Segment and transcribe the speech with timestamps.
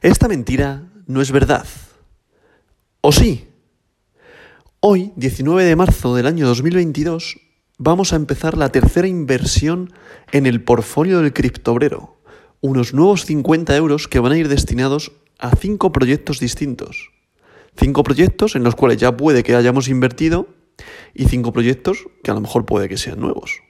[0.00, 1.66] Esta mentira no es verdad.
[3.00, 3.48] ¿O sí?
[4.78, 7.40] Hoy, 19 de marzo del año 2022,
[7.78, 9.92] vamos a empezar la tercera inversión
[10.30, 12.20] en el portfolio del criptobrero.
[12.60, 17.10] Unos nuevos 50 euros que van a ir destinados a cinco proyectos distintos.
[17.76, 20.46] Cinco proyectos en los cuales ya puede que hayamos invertido
[21.12, 23.62] y cinco proyectos que a lo mejor puede que sean nuevos.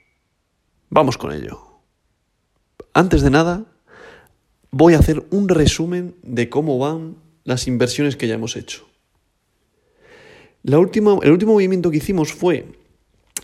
[0.89, 1.81] Vamos con ello.
[2.93, 3.65] Antes de nada,
[4.71, 8.87] voy a hacer un resumen de cómo van las inversiones que ya hemos hecho.
[10.63, 12.65] La última, el último movimiento que hicimos fue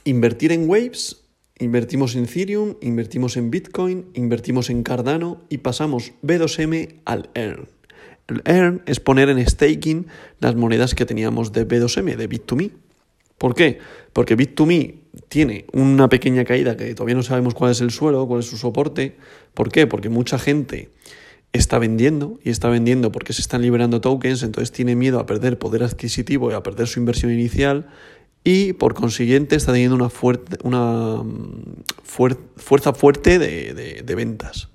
[0.03, 1.23] invertir en Waves,
[1.57, 7.67] invertimos en Ethereum, invertimos en Bitcoin, invertimos en Cardano y pasamos B2M al Earn.
[8.27, 10.07] El Earn es poner en staking
[10.39, 12.71] las monedas que teníamos de B2M, de Bit2Me.
[13.37, 13.79] ¿Por qué?
[14.13, 14.95] Porque Bit2Me
[15.29, 18.57] tiene una pequeña caída que todavía no sabemos cuál es el suelo, cuál es su
[18.57, 19.15] soporte.
[19.53, 19.87] ¿Por qué?
[19.87, 20.89] Porque mucha gente
[21.57, 25.57] está vendiendo y está vendiendo porque se están liberando tokens, entonces tiene miedo a perder
[25.57, 27.87] poder adquisitivo y a perder su inversión inicial
[28.43, 34.69] y por consiguiente está teniendo una, fuerte, una mm, fuerza fuerte de, ventas.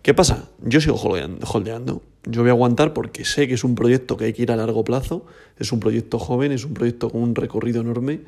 [0.00, 0.48] ¿Qué pasa?
[0.62, 2.02] Yo sigo holdeando.
[2.24, 4.56] Yo voy a aguantar porque sé que es un proyecto que hay que ir a
[4.56, 5.26] largo plazo,
[5.58, 8.20] es un proyecto joven, es un proyecto con un recorrido enorme,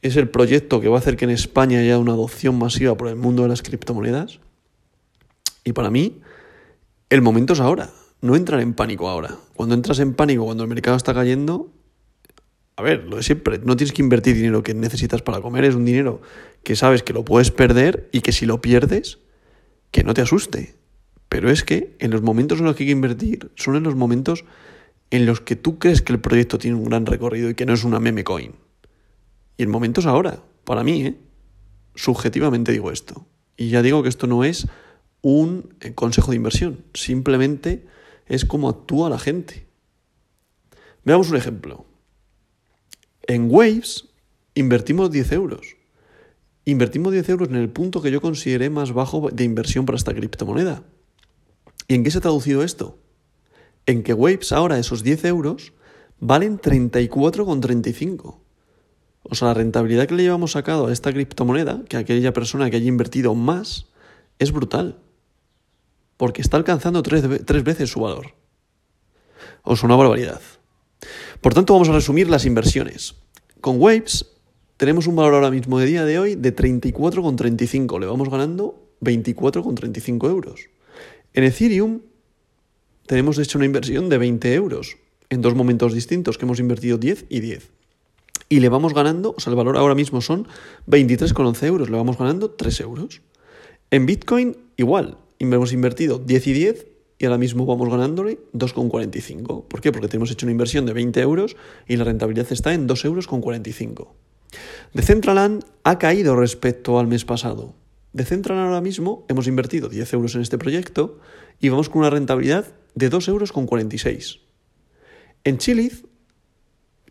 [0.00, 3.08] es el proyecto que va a hacer que en España haya una adopción masiva por
[3.08, 4.40] el mundo de las criptomonedas.
[5.64, 6.20] Y para mí,
[7.10, 7.90] el momento es ahora,
[8.20, 9.36] no entrar en pánico ahora.
[9.54, 11.72] Cuando entras en pánico, cuando el mercado está cayendo,
[12.76, 15.74] a ver, lo de siempre, no tienes que invertir dinero que necesitas para comer, es
[15.74, 16.20] un dinero
[16.62, 19.18] que sabes que lo puedes perder y que si lo pierdes,
[19.90, 20.74] que no te asuste.
[21.28, 23.94] Pero es que en los momentos en los que hay que invertir son en los
[23.94, 24.44] momentos
[25.10, 27.72] en los que tú crees que el proyecto tiene un gran recorrido y que no
[27.72, 28.52] es una meme coin.
[29.56, 31.16] Y el momento es ahora, para mí, ¿eh?
[31.94, 33.26] Subjetivamente digo esto.
[33.56, 34.66] Y ya digo que esto no es
[35.22, 37.86] un eh, consejo de inversión, simplemente
[38.26, 39.66] es como actúa la gente.
[41.04, 41.86] Veamos un ejemplo.
[43.22, 44.08] En Waves
[44.54, 45.76] invertimos 10 euros.
[46.64, 50.14] Invertimos 10 euros en el punto que yo consideré más bajo de inversión para esta
[50.14, 50.82] criptomoneda.
[51.86, 52.98] ¿Y en qué se ha traducido esto?
[53.86, 55.72] En que Waves ahora esos 10 euros
[56.18, 58.40] valen 34,35.
[59.22, 62.76] O sea, la rentabilidad que le llevamos sacado a esta criptomoneda, que aquella persona que
[62.76, 63.86] haya invertido más,
[64.38, 64.98] es brutal
[66.16, 68.34] porque está alcanzando tres, veces su valor.
[69.62, 70.40] O es una barbaridad.
[71.40, 73.14] Por tanto, vamos a resumir las inversiones.
[73.60, 74.26] Con Waves
[74.76, 78.00] tenemos un valor ahora mismo de día de hoy de 34,35.
[78.00, 80.68] Le vamos ganando 24,35 euros.
[81.34, 82.00] En Ethereum
[83.06, 84.96] tenemos hecho una inversión de 20 euros
[85.28, 87.70] en dos momentos distintos, que hemos invertido 10 y 10.
[88.48, 90.46] Y le vamos ganando, o sea, el valor ahora mismo son
[90.86, 93.22] 23,11 euros, le vamos ganando 3 euros.
[93.90, 96.86] En Bitcoin, igual, hemos invertido 10 y 10
[97.18, 99.64] y ahora mismo vamos ganándole 2,45.
[99.66, 99.92] ¿Por qué?
[99.92, 103.26] Porque tenemos hecho una inversión de 20 euros y la rentabilidad está en 2,45 euros.
[103.26, 104.14] Con 45.
[104.92, 107.74] Decentraland ha caído respecto al mes pasado.
[108.12, 111.18] Decentraland ahora mismo hemos invertido 10 euros en este proyecto
[111.60, 113.52] y vamos con una rentabilidad de 2,46 euros.
[113.52, 114.40] Con 46.
[115.44, 116.04] En Chiliz,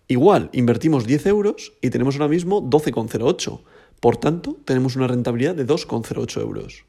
[0.08, 3.62] igual, invertimos 10 euros y tenemos ahora mismo 12,08.
[4.00, 6.86] Por tanto, tenemos una rentabilidad de 2,08 euros.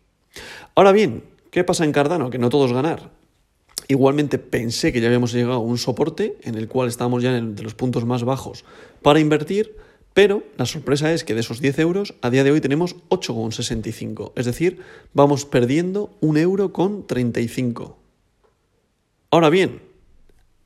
[0.75, 2.31] Ahora bien, ¿qué pasa en Cardano?
[2.31, 3.11] Que no todos ganar.
[3.89, 7.57] Igualmente pensé que ya habíamos llegado a un soporte en el cual estábamos ya en
[7.63, 8.65] los puntos más bajos
[9.03, 9.77] para invertir,
[10.13, 14.33] pero la sorpresa es que de esos 10 euros a día de hoy tenemos 8,65.
[14.35, 14.81] Es decir,
[15.13, 17.97] vamos perdiendo un euro con 35.
[19.31, 19.83] Ahora bien,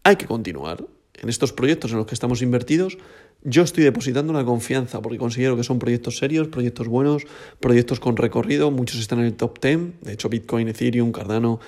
[0.03, 0.85] hay que continuar.
[1.21, 2.99] En estos proyectos en los que estamos invertidos
[3.43, 7.25] yo estoy depositando la confianza porque considero que son proyectos serios, proyectos buenos,
[7.59, 11.61] proyectos con recorrido, muchos están en el top 10, de hecho Bitcoin, Ethereum, Cardano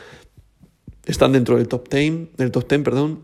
[1.07, 3.21] están dentro del top 10, del top 10, perdón.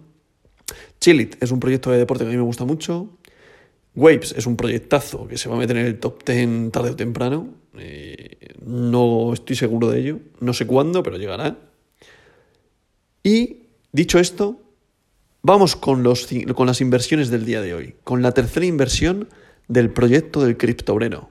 [1.01, 3.19] Chilit es un proyecto de deporte que a mí me gusta mucho.
[3.95, 6.97] Waves es un proyectazo que se va a meter en el top 10 tarde o
[6.97, 7.55] temprano.
[7.79, 11.57] Eh, no estoy seguro de ello, no sé cuándo, pero llegará.
[13.23, 14.61] Y dicho esto,
[15.49, 19.31] Vamos con, las inversiones del día de hoy, con la tercera inversión
[19.67, 21.31] del proyecto del criptobrero.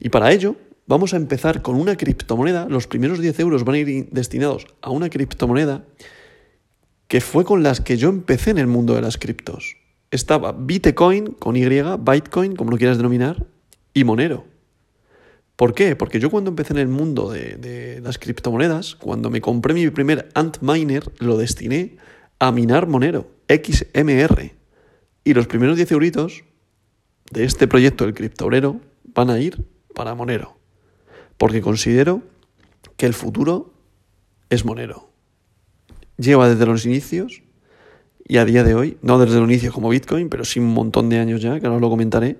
[0.00, 0.56] Y para ello
[0.86, 2.66] vamos a empezar con una criptomoneda.
[2.70, 5.84] Los primeros 10 euros van a ir destinados a una criptomoneda
[7.06, 9.76] que fue con las que yo empecé en el mundo de las criptos.
[10.10, 13.44] Estaba Bitcoin con Y, Bitcoin, como lo quieras denominar,
[13.92, 14.46] y Monero.
[15.56, 15.96] ¿Por qué?
[15.96, 19.90] Porque yo cuando empecé en el mundo de, de las criptomonedas, cuando me compré mi
[19.90, 21.98] primer Antminer, lo destiné
[22.38, 24.52] a minar Monero, XMR.
[25.24, 26.44] Y los primeros 10 euritos
[27.30, 28.80] de este proyecto del criptobrero
[29.14, 29.64] van a ir
[29.94, 30.56] para Monero.
[31.38, 32.22] Porque considero
[32.96, 33.72] que el futuro
[34.50, 35.10] es Monero.
[36.16, 37.42] lleva desde los inicios
[38.26, 41.08] y a día de hoy, no desde los inicios como Bitcoin, pero sí un montón
[41.10, 42.38] de años ya, que ahora os lo comentaré,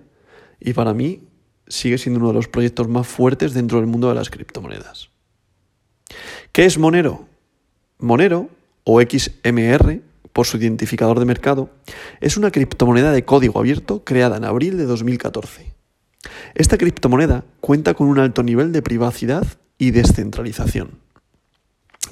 [0.61, 1.21] y para mí
[1.69, 5.11] sigue siendo uno de los proyectos más fuertes dentro del mundo de las criptomonedas.
[6.53, 7.27] ¿Qué es Monero?
[7.99, 8.49] Monero,
[8.85, 10.01] o XMR,
[10.35, 11.71] por su identificador de mercado,
[12.21, 15.73] es una criptomoneda de código abierto creada en abril de 2014.
[16.55, 19.47] Esta criptomoneda cuenta con un alto nivel de privacidad
[19.79, 20.99] y descentralización.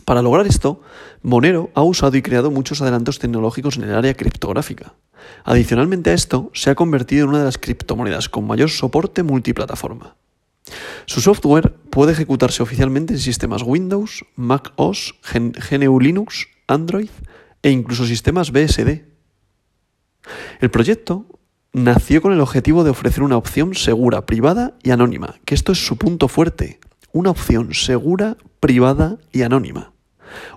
[0.04, 0.80] Para lograr esto,
[1.22, 4.94] Monero ha usado y creado muchos adelantos tecnológicos en el área criptográfica.
[5.44, 10.16] Adicionalmente a esto, se ha convertido en una de las criptomonedas con mayor soporte multiplataforma.
[11.06, 17.10] Su software puede ejecutarse oficialmente en sistemas Windows, Mac OS, GNU Linux, Android
[17.62, 19.04] e incluso sistemas BSD.
[20.60, 21.26] El proyecto
[21.72, 25.84] nació con el objetivo de ofrecer una opción segura, privada y anónima, que esto es
[25.84, 26.80] su punto fuerte,
[27.12, 29.92] una opción segura, privada y anónima.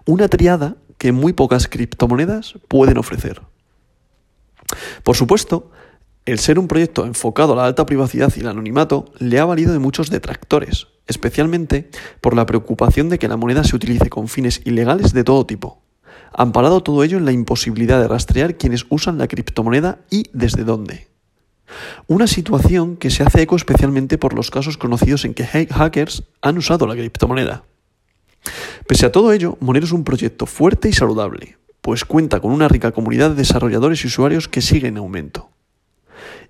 [0.06, 3.42] Una triada que muy pocas criptomonedas pueden ofrecer.
[5.04, 5.72] Por supuesto,
[6.26, 9.74] el ser un proyecto enfocado a la alta privacidad y el anonimato le ha valido
[9.74, 14.62] de muchos detractores, especialmente por la preocupación de que la moneda se utilice con fines
[14.66, 15.85] ilegales de todo tipo
[16.38, 21.08] amparado todo ello en la imposibilidad de rastrear quienes usan la criptomoneda y desde dónde.
[22.08, 26.58] Una situación que se hace eco especialmente por los casos conocidos en que hackers han
[26.58, 27.64] usado la criptomoneda.
[28.88, 32.68] Pese a todo ello, Monero es un proyecto fuerte y saludable, pues cuenta con una
[32.68, 35.50] rica comunidad de desarrolladores y usuarios que sigue en aumento.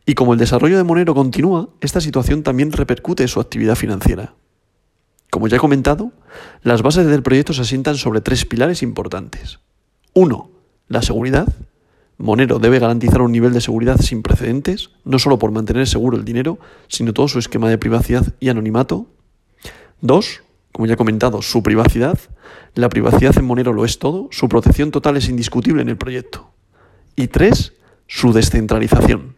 [0.06, 4.36] Y como el desarrollo de Monero continúa, esta situación también repercute en su actividad financiera.
[5.32, 6.12] Como ya he comentado,
[6.62, 9.60] las bases del proyecto se asientan sobre tres pilares importantes.
[10.18, 10.50] 1.
[10.88, 11.54] La seguridad.
[12.18, 16.24] Monero debe garantizar un nivel de seguridad sin precedentes, no solo por mantener seguro el
[16.24, 16.58] dinero,
[16.88, 19.08] sino todo su esquema de privacidad y anonimato.
[20.00, 20.42] 2.
[20.72, 22.18] Como ya he comentado, su privacidad.
[22.76, 26.50] La privacidad en Monero lo es todo, su protección total es indiscutible en el proyecto.
[27.18, 27.74] Y 3.
[28.08, 29.36] Su descentralización.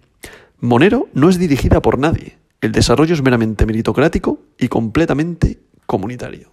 [0.60, 2.38] Monero no es dirigida por nadie.
[2.62, 6.52] El desarrollo es meramente meritocrático y completamente comunitario.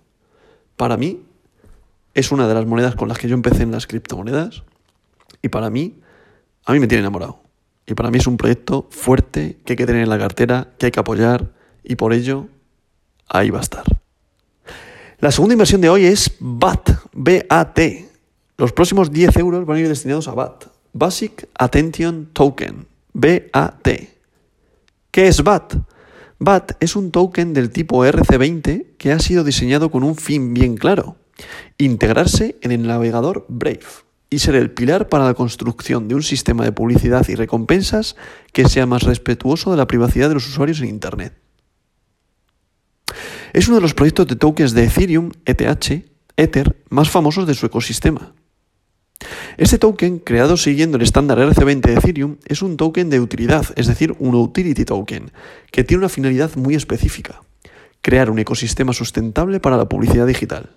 [0.77, 1.21] Para mí,
[2.15, 4.63] es una de las monedas con las que yo empecé en las criptomonedas
[5.43, 6.01] y para mí,
[6.65, 7.41] a mí me tiene enamorado.
[7.87, 10.87] Y para mí es un proyecto fuerte que hay que tener en la cartera, que
[10.87, 11.53] hay que apoyar
[11.83, 12.49] y por ello
[13.29, 13.85] ahí va a estar.
[15.19, 18.09] La segunda inversión de hoy es BAT, B-A-T.
[18.57, 24.19] Los próximos 10 euros van a ir destinados a BAT, Basic Attention Token, B-A-T.
[25.11, 25.75] ¿Qué es BAT?
[26.39, 30.77] BAT es un token del tipo RC20 que ha sido diseñado con un fin bien
[30.77, 31.17] claro
[31.79, 33.81] integrarse en el navegador Brave
[34.31, 38.17] y ser el pilar para la construcción de un sistema de publicidad y recompensas
[38.53, 41.35] que sea más respetuoso de la privacidad de los usuarios en Internet.
[43.53, 46.05] Es uno de los proyectos de tokens de Ethereum, ETH,
[46.37, 48.35] Ether, más famosos de su ecosistema.
[49.57, 53.87] Este token, creado siguiendo el estándar RC20 de Ethereum, es un token de utilidad, es
[53.87, 55.31] decir, un utility token,
[55.71, 57.43] que tiene una finalidad muy específica,
[58.03, 60.71] crear un ecosistema sustentable para la publicidad digital.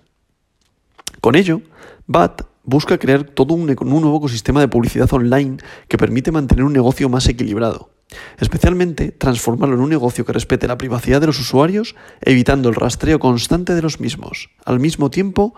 [1.28, 1.60] Con ello,
[2.06, 7.10] BAT busca crear todo un, nuevo ecosistema de publicidad online que permite mantener un negocio
[7.10, 7.90] más equilibrado,
[8.38, 13.18] especialmente transformarlo en un negocio que respete la privacidad de los usuarios, evitando el rastreo
[13.18, 14.48] constante de los mismos.
[14.64, 15.54] Al mismo tiempo,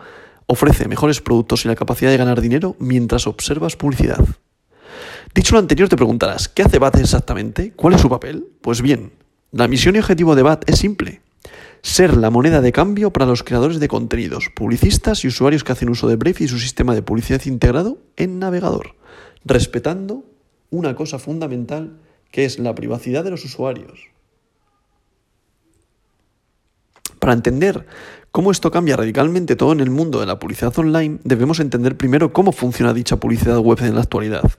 [0.47, 4.27] ofrece mejores productos y la capacidad de ganar dinero mientras observas publicidad.
[5.37, 7.75] Dicho lo anterior, te preguntarás, ¿qué hace BAT exactamente?
[7.77, 8.45] ¿Cuál es su papel?
[8.61, 9.13] Pues bien,
[9.53, 11.21] la misión y objetivo de BAT es simple,
[11.83, 15.91] ser la moneda de cambio para los creadores de contenidos, publicistas y usuarios que hacen
[15.91, 18.97] uso de Brave y su sistema de publicidad integrado en navegador,
[19.45, 20.25] respetando
[20.71, 21.99] una cosa fundamental
[22.31, 24.09] que es la privacidad de los usuarios.
[27.19, 27.87] Para entender
[28.31, 32.33] cómo esto cambia radicalmente todo en el mundo de la publicidad online, debemos entender primero
[32.33, 34.51] cómo funciona dicha publicidad web en la actualidad.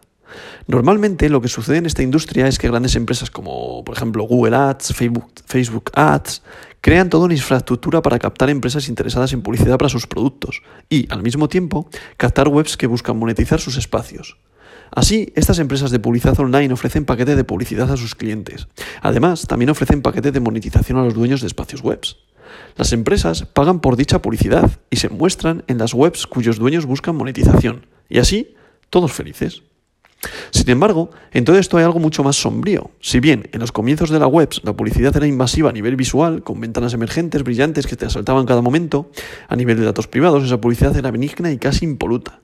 [0.68, 4.56] Normalmente lo que sucede en esta industria es que grandes empresas como por ejemplo Google
[4.56, 6.42] Ads, Facebook, Facebook Ads,
[6.82, 11.22] crean toda una infraestructura para captar empresas interesadas en publicidad para sus productos y, al
[11.22, 14.38] mismo tiempo, captar webs que buscan monetizar sus espacios.
[14.94, 18.68] Así, estas empresas de publicidad online ofrecen paquetes de publicidad a sus clientes.
[19.02, 22.18] Además, también ofrecen paquetes de monetización a los dueños de espacios webs.
[22.76, 27.16] Las empresas pagan por dicha publicidad y se muestran en las webs cuyos dueños buscan
[27.16, 27.86] monetización.
[28.10, 28.56] Y así,
[28.90, 29.64] todos felices.
[30.52, 32.92] Sin embargo, en todo esto hay algo mucho más sombrío.
[33.00, 36.44] Si bien en los comienzos de la web la publicidad era invasiva a nivel visual,
[36.44, 39.10] con ventanas emergentes, brillantes que te asaltaban cada momento,
[39.48, 42.42] a nivel de datos privados esa publicidad era benigna y casi impoluta.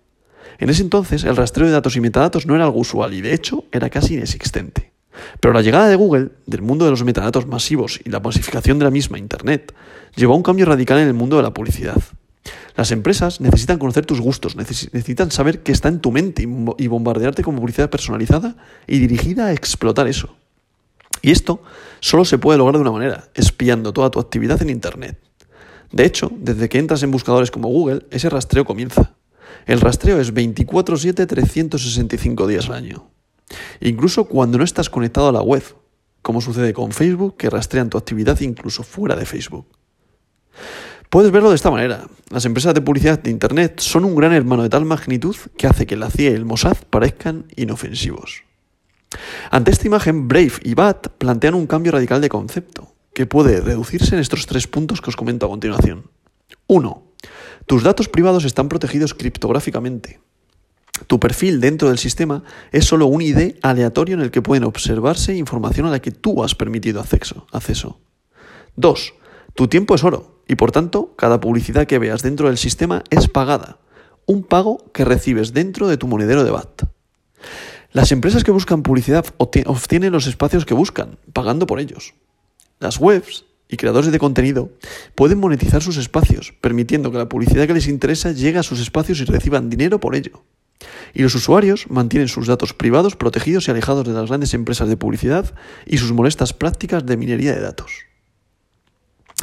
[0.57, 3.33] En ese entonces el rastreo de datos y metadatos no era algo usual y de
[3.33, 4.91] hecho era casi inexistente.
[5.39, 8.85] Pero la llegada de Google, del mundo de los metadatos masivos y la masificación de
[8.85, 9.73] la misma Internet,
[10.15, 12.01] llevó a un cambio radical en el mundo de la publicidad.
[12.75, 17.43] Las empresas necesitan conocer tus gustos, necesitan saber qué está en tu mente y bombardearte
[17.43, 20.35] con publicidad personalizada y dirigida a explotar eso.
[21.21, 21.63] Y esto
[21.99, 25.19] solo se puede lograr de una manera, espiando toda tu actividad en Internet.
[25.91, 29.15] De hecho, desde que entras en buscadores como Google, ese rastreo comienza.
[29.65, 33.09] El rastreo es 24/7, 365 días al año.
[33.79, 35.63] Incluso cuando no estás conectado a la web,
[36.21, 39.65] como sucede con Facebook, que rastrean tu actividad incluso fuera de Facebook.
[41.09, 42.05] Puedes verlo de esta manera.
[42.29, 45.85] Las empresas de publicidad de Internet son un gran hermano de tal magnitud que hace
[45.85, 48.43] que la CIA y el Mossad parezcan inofensivos.
[49.49, 54.15] Ante esta imagen, Brave y BAT plantean un cambio radical de concepto, que puede reducirse
[54.15, 56.09] en estos tres puntos que os comento a continuación.
[56.67, 57.03] 1.
[57.65, 60.19] Tus datos privados están protegidos criptográficamente.
[61.07, 65.35] Tu perfil dentro del sistema es solo un ID aleatorio en el que pueden observarse
[65.35, 67.99] información a la que tú has permitido acceso.
[68.75, 69.13] 2.
[69.57, 73.27] Tu tiempo es oro y por tanto cada publicidad que veas dentro del sistema es
[73.27, 73.79] pagada,
[74.27, 76.83] un pago que recibes dentro de tu monedero de BAT.
[77.91, 82.13] Las empresas que buscan publicidad obtienen los espacios que buscan, pagando por ellos.
[82.79, 84.69] Las webs y creadores de contenido
[85.15, 89.21] pueden monetizar sus espacios, permitiendo que la publicidad que les interesa llegue a sus espacios
[89.21, 90.43] y reciban dinero por ello.
[91.15, 94.97] Y los usuarios mantienen sus datos privados protegidos y alejados de las grandes empresas de
[94.97, 95.55] publicidad
[95.87, 98.07] y sus molestas prácticas de minería de datos.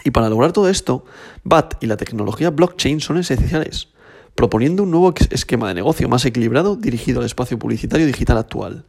[0.02, 1.04] Y para lograr todo esto,
[1.44, 3.88] BAT y la tecnología blockchain son esenciales,
[4.34, 8.86] proponiendo un nuevo esquema de negocio más equilibrado dirigido al espacio publicitario digital actual.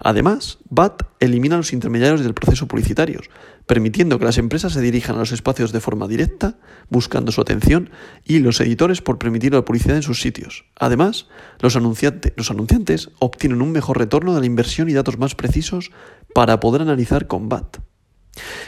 [0.00, 3.20] Además, BAT elimina los intermediarios del proceso publicitario,
[3.66, 6.56] permitiendo que las empresas se dirijan a los espacios de forma directa,
[6.88, 7.90] buscando su atención,
[8.24, 10.64] y los editores por permitir la publicidad en sus sitios.
[10.76, 11.28] Además,
[11.60, 15.90] los, los anunciantes obtienen un mejor retorno de la inversión y datos más precisos
[16.34, 17.78] para poder analizar con BAT.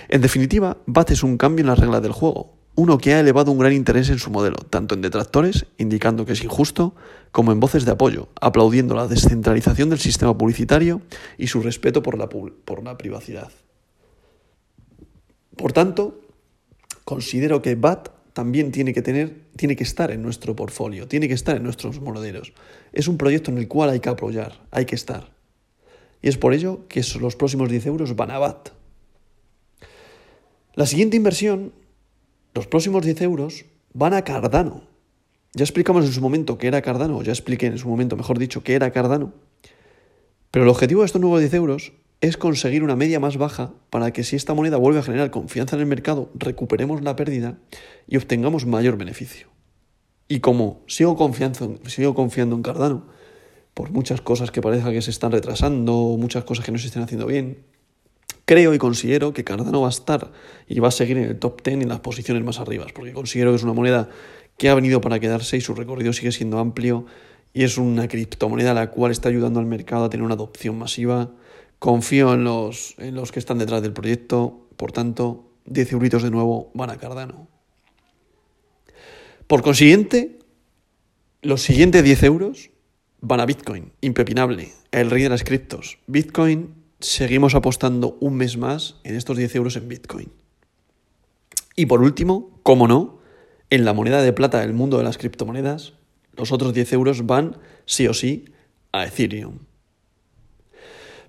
[0.09, 3.53] En definitiva, BAT es un cambio en las reglas del juego, uno que ha elevado
[3.53, 6.95] un gran interés en su modelo, tanto en detractores, indicando que es injusto,
[7.33, 11.03] como en voces de apoyo, aplaudiendo la descentralización del sistema publicitario
[11.37, 13.51] y su respeto por la, privacidad.
[15.57, 16.21] Por tanto,
[17.05, 21.35] considero que BAT también tiene que, tener, tiene que estar en nuestro portfolio, tiene que
[21.35, 22.55] estar en nuestros monederos.
[22.93, 25.33] Es un proyecto en el cual hay que apoyar, hay que estar.
[26.23, 28.80] Y es por ello que los próximos 10 euros van a BAT.
[30.81, 31.75] La siguiente inversión
[32.55, 34.85] los próximos 10 euros van a Cardano.
[35.53, 38.63] Ya explicamos en su momento qué era Cardano, ya expliqué en su momento, mejor dicho,
[38.63, 39.35] qué era Cardano.
[40.51, 44.15] Pero el objetivo de estos nuevos 10 euros es conseguir una media más baja para
[44.15, 47.59] que si esta moneda vuelve a generar confianza en el mercado, recuperemos la pérdida
[48.09, 49.49] y obtengamos mayor beneficio.
[50.29, 53.07] Y como sigo confiando, sigo confiando en Cardano,
[53.75, 57.03] por muchas cosas que parezca que se están retrasando, muchas cosas que no se estén
[57.03, 57.67] haciendo bien,
[58.51, 60.33] creo y considero que Cardano va a estar
[60.67, 63.53] y va a seguir en el top 10 en las posiciones más arriba, porque considero
[63.53, 64.09] que es una moneda
[64.59, 67.07] que ha venido para quedarse y su recorrido sigue siendo amplio
[67.53, 71.31] y es una criptomoneda la cual está ayudando al mercado a tener una adopción masiva.
[71.79, 76.33] Confío en los, en los que están detrás del proyecto, por tanto, 10 euritos de
[76.33, 77.47] nuevo van a Cardano.
[79.47, 80.41] Por consiguiente,
[81.41, 82.71] los siguientes 10 euros
[83.21, 85.99] van a Bitcoin, impepinable, el rey de las criptos.
[86.09, 90.33] Bitcoin seguimos apostando un mes más en estos 10 euros en Bitcoin.
[91.77, 93.21] Y por último, como no,
[93.71, 95.95] en la moneda de plata del mundo de las criptomonedas,
[96.37, 98.47] los otros 10 euros van sí o sí
[98.93, 99.59] a Ethereum.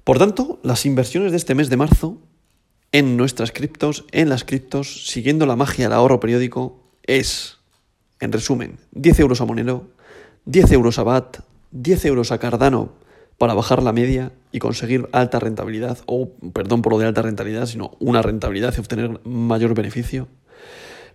[0.04, 2.22] Por tanto, las inversiones de este mes de marzo
[2.92, 7.60] en nuestras criptos, en las criptos, siguiendo la magia del ahorro periódico, es,
[8.20, 9.92] en resumen, 10 euros a Monero,
[10.46, 11.38] 10 euros a BAT,
[11.72, 12.94] 10 euros a Cardano
[13.38, 17.66] para bajar la media y conseguir alta rentabilidad, o perdón por lo de alta rentabilidad,
[17.66, 20.28] sino una rentabilidad y obtener mayor beneficio.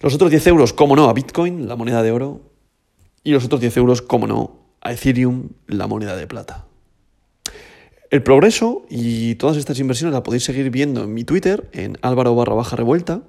[0.01, 2.41] Los otros 10 euros, como no, a Bitcoin, la moneda de oro,
[3.23, 6.67] y los otros 10 euros, como no, a Ethereum, la moneda de plata.
[8.11, 12.35] El progreso y todas estas inversiones las podéis seguir viendo en mi Twitter, en álvaro
[12.35, 13.23] barra baja revuelta,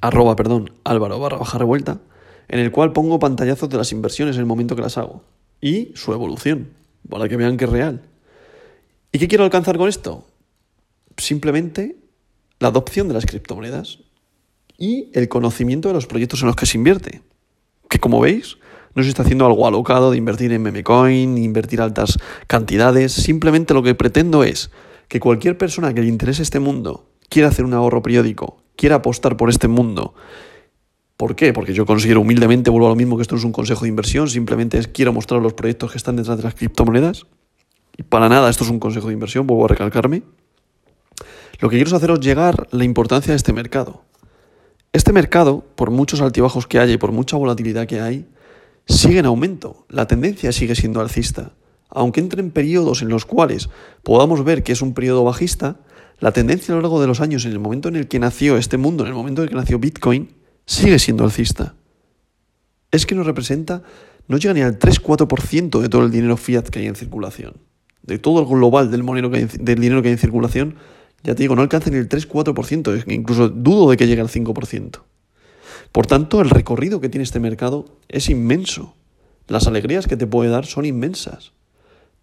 [0.00, 2.00] arroba, perdón, álvaro barra baja revuelta,
[2.48, 5.24] en el cual pongo pantallazos de las inversiones en el momento que las hago
[5.60, 6.70] y su evolución
[7.08, 8.02] para que vean que es real.
[9.16, 10.26] ¿Y qué quiero alcanzar con esto?
[11.16, 11.96] Simplemente
[12.58, 14.00] la adopción de las criptomonedas
[14.76, 17.22] y el conocimiento de los proyectos en los que se invierte.
[17.88, 18.58] Que como veis,
[18.94, 23.12] no se está haciendo algo alocado de invertir en memecoin, invertir altas cantidades.
[23.12, 24.70] Simplemente lo que pretendo es
[25.08, 29.38] que cualquier persona que le interese este mundo, quiera hacer un ahorro periódico, quiera apostar
[29.38, 30.12] por este mundo
[31.16, 31.54] ¿Por qué?
[31.54, 33.88] Porque yo considero humildemente, vuelvo a lo mismo, que esto no es un consejo de
[33.88, 37.24] inversión, simplemente es quiero mostrar los proyectos que están detrás de las criptomonedas.
[37.96, 40.22] Y para nada esto es un consejo de inversión, vuelvo a recalcarme.
[41.60, 44.02] Lo que quiero es haceros llegar la importancia de este mercado.
[44.92, 48.26] Este mercado, por muchos altibajos que haya y por mucha volatilidad que hay,
[48.86, 49.86] sigue en aumento.
[49.88, 51.52] La tendencia sigue siendo alcista.
[51.88, 53.68] Aunque entre en periodos en los cuales
[54.02, 55.80] podamos ver que es un periodo bajista,
[56.18, 58.56] la tendencia a lo largo de los años, en el momento en el que nació
[58.56, 60.34] este mundo, en el momento en el que nació Bitcoin,
[60.64, 61.74] sigue siendo alcista.
[62.90, 63.82] Es que nos representa,
[64.28, 67.65] no llega ni al 3-4% de todo el dinero fiat que hay en circulación.
[68.06, 69.04] De todo el global del,
[69.60, 70.76] del dinero que hay en circulación,
[71.22, 75.00] ya te digo, no alcanza ni el 3-4%, incluso dudo de que llegue al 5%.
[75.92, 78.94] Por tanto, el recorrido que tiene este mercado es inmenso.
[79.48, 81.52] Las alegrías que te puede dar son inmensas.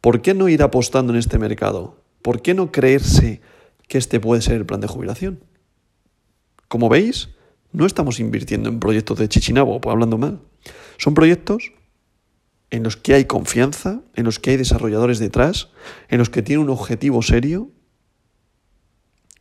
[0.01, 1.97] ¿Por qué no ir apostando en este mercado?
[2.21, 3.41] ¿Por qué no creerse
[3.87, 5.39] que este puede ser el plan de jubilación?
[6.67, 7.29] Como veis,
[7.71, 10.39] no estamos invirtiendo en proyectos de chichinabo, pues hablando mal.
[10.97, 11.71] Son proyectos
[12.73, 15.69] en los que hay confianza, en los que hay desarrolladores detrás,
[16.09, 17.69] en los que tiene un objetivo serio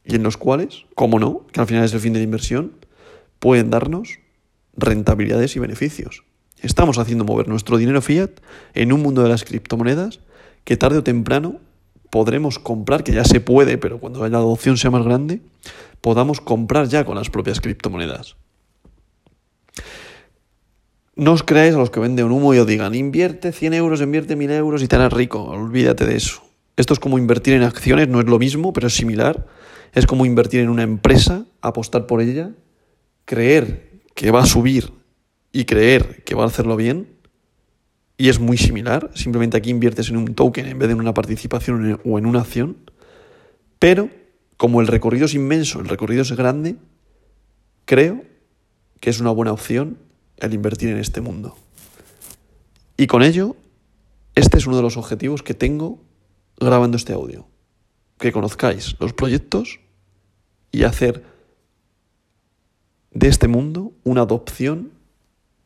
[0.05, 2.73] y en los cuales, como no, que al final es el fin de la inversión,
[3.39, 4.19] pueden darnos
[4.77, 6.25] rentabilidades y beneficios.
[6.61, 8.33] Estamos haciendo mover nuestro dinero fiat
[8.75, 10.21] en un mundo de las criptomonedas
[10.65, 11.59] que tarde o temprano
[12.11, 15.41] podremos comprar, que ya se puede, pero cuando la adopción sea más grande,
[16.03, 18.37] podamos comprar ya con las propias criptomonedas.
[21.23, 24.35] No os creáis a los que venden humo y os digan, invierte 100 euros, invierte
[24.35, 25.45] 1000 euros y te harás rico.
[25.45, 26.43] Olvídate de eso.
[26.77, 29.47] Esto es como invertir en acciones, no es lo mismo, pero es similar.
[29.93, 32.51] Es como invertir en una empresa, apostar por ella,
[33.25, 34.95] creer que va a subir
[35.53, 37.07] y creer que va a hacerlo bien.
[38.17, 39.13] Y es muy similar.
[39.15, 42.41] Simplemente aquí inviertes en un token en vez de en una participación o en una
[42.41, 42.79] acción.
[43.79, 44.11] Pero
[44.57, 46.75] como el recorrido es inmenso, el recorrido es grande,
[47.85, 48.25] creo
[48.99, 49.99] que es una buena opción
[50.47, 51.57] el invertir en este mundo.
[52.97, 53.57] Y con ello,
[54.35, 56.01] este es uno de los objetivos que tengo
[56.59, 57.47] grabando este audio.
[58.19, 59.81] Que conozcáis los proyectos
[60.71, 61.25] y hacer
[63.13, 64.91] de este mundo una adopción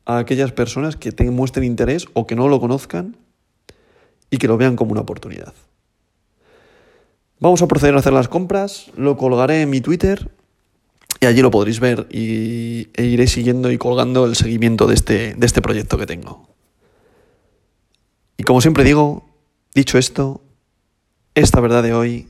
[0.05, 3.17] a aquellas personas que muestren interés o que no lo conozcan
[4.29, 5.53] y que lo vean como una oportunidad.
[7.39, 10.31] Vamos a proceder a hacer las compras, lo colgaré en mi Twitter
[11.19, 15.33] y allí lo podréis ver y, e iré siguiendo y colgando el seguimiento de este,
[15.35, 16.47] de este proyecto que tengo.
[18.37, 19.27] Y como siempre digo,
[19.73, 20.41] dicho esto,
[21.33, 22.27] esta verdad de hoy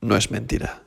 [0.00, 0.82] no es mentira.